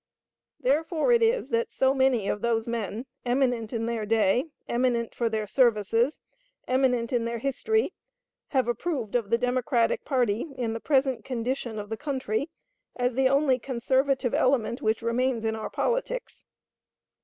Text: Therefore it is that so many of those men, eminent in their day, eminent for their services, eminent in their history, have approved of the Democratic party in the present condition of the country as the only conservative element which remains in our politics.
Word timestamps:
Therefore 0.59 1.11
it 1.11 1.21
is 1.21 1.49
that 1.49 1.69
so 1.69 1.93
many 1.93 2.27
of 2.27 2.41
those 2.41 2.67
men, 2.67 3.05
eminent 3.23 3.71
in 3.71 3.85
their 3.85 4.03
day, 4.03 4.45
eminent 4.67 5.13
for 5.13 5.29
their 5.29 5.45
services, 5.45 6.19
eminent 6.67 7.13
in 7.13 7.25
their 7.25 7.37
history, 7.37 7.93
have 8.47 8.67
approved 8.67 9.13
of 9.13 9.29
the 9.29 9.37
Democratic 9.37 10.03
party 10.03 10.55
in 10.57 10.73
the 10.73 10.79
present 10.79 11.23
condition 11.23 11.77
of 11.77 11.89
the 11.89 11.97
country 11.97 12.49
as 12.95 13.13
the 13.13 13.29
only 13.29 13.59
conservative 13.59 14.33
element 14.33 14.81
which 14.81 15.03
remains 15.03 15.45
in 15.45 15.55
our 15.55 15.69
politics. 15.69 16.45